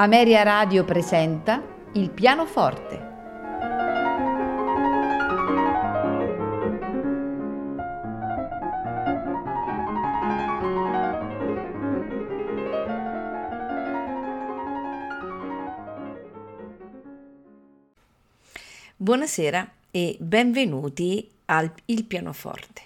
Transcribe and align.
Ameria 0.00 0.44
Radio 0.44 0.84
presenta 0.84 1.60
Il 1.94 2.10
pianoforte. 2.10 3.06
Buonasera 18.96 19.68
e 19.90 20.16
benvenuti 20.20 21.28
al 21.46 21.72
Il 21.86 22.04
pianoforte. 22.04 22.82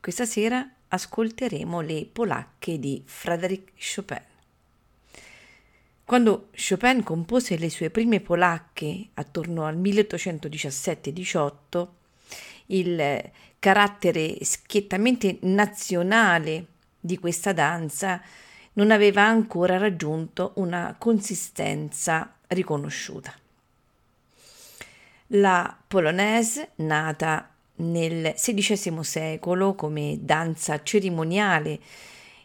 Questa 0.00 0.24
sera 0.24 0.68
ascolteremo 0.88 1.80
le 1.80 2.08
polacche 2.12 2.80
di 2.80 3.00
Frédéric 3.06 3.70
Chopin. 3.94 4.29
Quando 6.10 6.48
Chopin 6.56 7.04
compose 7.04 7.56
le 7.56 7.70
sue 7.70 7.88
prime 7.88 8.18
polacche 8.18 9.10
attorno 9.14 9.64
al 9.64 9.78
1817-18, 9.78 11.86
il 12.66 13.30
carattere 13.60 14.44
schiettamente 14.44 15.38
nazionale 15.42 16.66
di 16.98 17.16
questa 17.16 17.52
danza 17.52 18.20
non 18.72 18.90
aveva 18.90 19.22
ancora 19.22 19.78
raggiunto 19.78 20.50
una 20.56 20.96
consistenza 20.98 22.34
riconosciuta. 22.48 23.32
La 25.28 25.78
polonaise, 25.86 26.70
nata 26.78 27.54
nel 27.76 28.34
XVI 28.34 29.04
secolo 29.04 29.76
come 29.76 30.18
danza 30.20 30.82
cerimoniale 30.82 31.78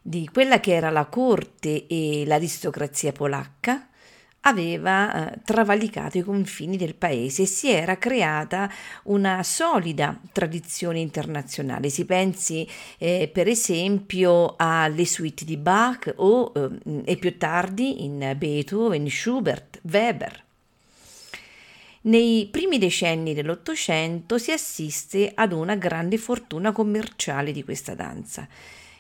di 0.08 0.30
quella 0.31 0.59
che 0.59 0.72
era 0.75 0.92
la 0.92 1.06
corte 1.06 1.88
e 1.88 2.25
l'aristocrazia 2.28 3.11
polacca, 3.11 3.88
aveva 4.42 5.31
eh, 5.31 5.39
travalicato 5.44 6.20
i 6.20 6.22
confini 6.22 6.78
del 6.78 6.94
paese 6.94 7.42
e 7.42 7.45
si 7.48 7.72
era 7.72 7.98
creata 7.98 8.72
una 9.06 9.42
solida 9.42 10.22
tradizione 10.31 11.00
internazionale. 11.00 11.89
Si 11.89 12.06
pensi 12.06 12.67
eh, 13.00 13.31
per 13.33 13.48
esempio 13.48 14.53
alle 14.58 15.06
suite 15.06 15.44
di 15.44 15.58
Bach 15.58 16.14
o 16.17 16.52
eh, 16.56 17.02
e 17.03 17.17
più 17.17 17.36
tardi 17.39 18.03
in 18.03 18.36
Beethoven, 18.38 19.09
Schubert, 19.09 19.80
Weber. 19.92 20.44
Nei 22.02 22.48
primi 22.52 22.78
decenni 22.78 23.33
dell'Ottocento 23.33 24.38
si 24.38 24.52
assiste 24.52 25.31
ad 25.33 25.52
una 25.52 25.73
grande 25.73 26.20
fortuna 26.20 26.72
commerciale 26.72 27.52
di 27.52 27.64
questa 27.64 27.95
danza 27.95 28.48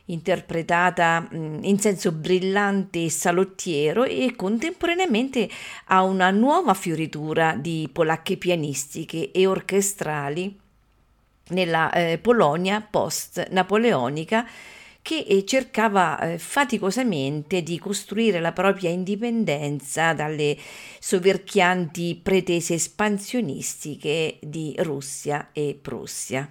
interpretata 0.05 1.27
in 1.31 1.79
senso 1.79 2.11
brillante 2.11 3.05
e 3.05 3.09
salottiero 3.09 4.03
e 4.03 4.33
contemporaneamente 4.35 5.49
a 5.85 6.03
una 6.03 6.29
nuova 6.31 6.73
fioritura 6.73 7.55
di 7.55 7.89
polacche 7.91 8.37
pianistiche 8.37 9.31
e 9.31 9.45
orchestrali 9.47 10.59
nella 11.49 11.91
eh, 11.91 12.17
Polonia 12.17 12.81
post-napoleonica 12.81 14.47
che 15.01 15.19
eh, 15.19 15.45
cercava 15.45 16.19
eh, 16.19 16.39
faticosamente 16.39 17.61
di 17.61 17.77
costruire 17.77 18.39
la 18.39 18.53
propria 18.53 18.89
indipendenza 18.89 20.13
dalle 20.13 20.57
soverchianti 20.99 22.19
pretese 22.23 22.73
espansionistiche 22.73 24.39
di 24.41 24.73
Russia 24.79 25.49
e 25.53 25.77
Prussia. 25.79 26.49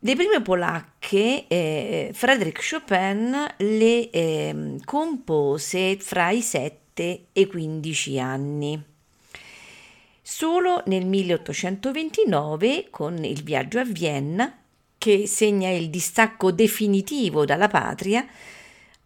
Le 0.00 0.14
prime 0.14 0.40
polacche 0.42 1.48
eh, 1.48 2.10
Frédéric 2.12 2.60
Chopin 2.70 3.34
le 3.56 4.10
eh, 4.10 4.76
compose 4.84 5.96
fra 5.98 6.30
i 6.30 6.40
7 6.40 7.02
e 7.32 7.40
i 7.40 7.46
15 7.46 8.20
anni. 8.20 8.80
Solo 10.22 10.84
nel 10.86 11.04
1829, 11.04 12.90
con 12.90 13.24
il 13.24 13.42
viaggio 13.42 13.80
a 13.80 13.84
Vienna, 13.84 14.56
che 14.96 15.26
segna 15.26 15.70
il 15.70 15.90
distacco 15.90 16.52
definitivo 16.52 17.44
dalla 17.44 17.66
patria, 17.66 18.24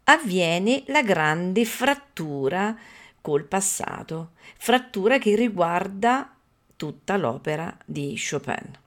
avviene 0.05 0.83
la 0.89 1.03
grande 1.03 1.65
frattura 1.65 2.77
col 3.19 3.45
passato, 3.45 4.33
frattura 4.59 5.17
che 5.17 5.35
riguarda 5.37 6.37
tutta 6.77 7.17
l'opera 7.17 7.75
di 7.87 8.15
Chopin. 8.19 8.81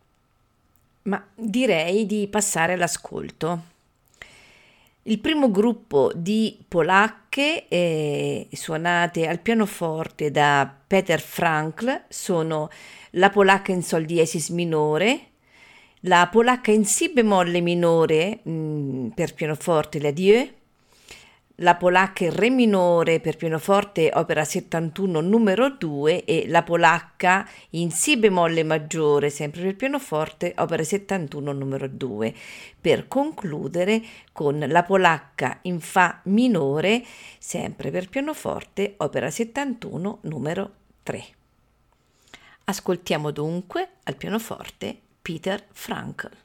Ma 1.05 1.23
direi 1.35 2.05
di 2.05 2.27
passare 2.27 2.73
all'ascolto. 2.73 3.73
Il 5.03 5.19
primo 5.19 5.51
gruppo 5.51 6.11
di 6.16 6.57
polacche 6.67 7.67
eh, 7.67 8.47
suonate 8.51 9.27
al 9.27 9.39
pianoforte 9.39 10.31
da 10.31 10.73
Peter 10.88 11.21
Frankl 11.21 12.05
sono 12.09 12.69
la 13.11 13.29
polacca 13.29 13.71
in 13.71 13.83
sol 13.83 14.03
diesis 14.03 14.49
minore, 14.49 15.19
la 16.01 16.27
polacca 16.31 16.71
in 16.71 16.85
si 16.85 17.09
bemolle 17.09 17.61
minore 17.61 18.39
mh, 18.41 18.51
mm, 18.51 19.07
per 19.09 19.35
pianoforte 19.35 19.99
la 19.99 20.09
Dieu, 20.09 20.47
la 21.59 21.75
polacca 21.75 22.25
in 22.25 22.35
re 22.35 22.49
minore 22.49 23.21
per 23.21 23.38
pianoforte 23.38 24.11
opera 24.13 24.43
71 24.43 25.21
numero 25.21 25.69
2 25.69 26.25
e 26.25 26.45
la 26.47 26.63
polacca 26.63 27.47
in 27.71 27.91
si 27.91 28.17
bemolle 28.17 28.63
maggiore 28.63 29.29
sempre 29.29 29.61
per 29.61 29.75
pianoforte 29.75 30.53
opera 30.57 30.83
71 30.83 31.51
numero 31.53 31.88
2 31.88 32.35
per 32.81 33.07
concludere 33.07 34.01
con 34.33 34.59
la 34.67 34.83
polacca 34.83 35.59
in 35.61 35.79
fa 35.79 36.19
minore 36.23 37.05
sempre 37.39 37.89
per 37.89 38.09
pianoforte 38.09 38.95
opera 38.97 39.29
71 39.29 40.19
numero 40.22 40.72
3 41.03 41.25
ascoltiamo 42.66 43.31
dunque 43.31 43.89
al 44.03 44.17
pianoforte 44.17 44.97
Peter 45.22 45.63
Frankl 45.72 46.44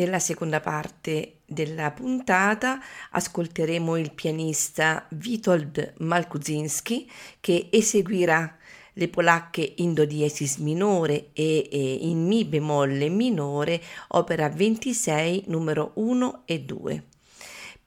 Nella 0.00 0.18
seconda 0.18 0.60
parte 0.60 1.40
della 1.44 1.90
puntata 1.90 2.80
ascolteremo 3.10 3.98
il 3.98 4.12
pianista 4.12 5.06
Witold 5.10 5.96
Malkuzinski 5.98 7.06
che 7.38 7.68
eseguirà 7.70 8.56
le 8.94 9.08
polacche 9.08 9.74
in 9.76 9.92
do 9.92 10.06
diesis 10.06 10.56
minore 10.56 11.32
e, 11.34 11.68
e 11.70 11.98
in 12.00 12.26
mi 12.26 12.46
bemolle 12.46 13.10
minore, 13.10 13.82
opera 14.08 14.48
26 14.48 15.44
numero 15.48 15.90
1 15.96 16.44
e 16.46 16.60
2 16.60 17.04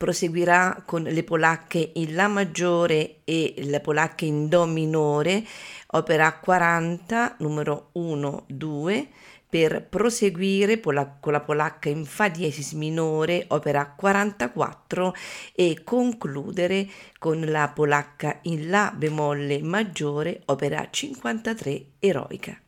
proseguirà 0.04 0.84
con 0.86 1.04
le 1.04 1.24
polacche 1.24 1.92
in 1.94 2.14
La 2.14 2.28
maggiore 2.28 3.22
e 3.24 3.54
le 3.58 3.80
polacche 3.80 4.26
in 4.26 4.50
Do 4.50 4.66
minore, 4.66 5.46
opera 5.92 6.34
40, 6.34 7.38
numero 7.40 7.90
1, 7.94 8.44
2, 8.48 9.08
per 9.54 9.86
proseguire 9.88 10.80
con 10.80 10.96
la 10.96 11.42
polacca 11.42 11.88
in 11.88 12.06
Fa 12.06 12.28
diesis 12.28 12.72
minore, 12.72 13.46
opera 13.50 13.86
44, 13.86 15.14
e 15.54 15.84
concludere 15.84 16.90
con 17.20 17.40
la 17.40 17.70
polacca 17.70 18.40
in 18.44 18.72
La 18.72 18.92
bemolle 18.96 19.62
maggiore, 19.62 20.42
opera 20.46 20.88
53, 20.90 21.86
eroica. 22.00 22.60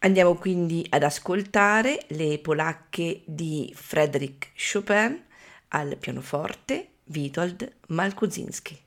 Andiamo 0.00 0.34
quindi 0.34 0.84
ad 0.88 1.04
ascoltare 1.04 2.06
le 2.08 2.40
polacche 2.40 3.22
di 3.26 3.72
Frédéric 3.72 4.48
Chopin 4.56 5.22
al 5.68 5.96
pianoforte 5.98 6.94
Witold 7.04 7.74
Malkuzinski. 7.86 8.86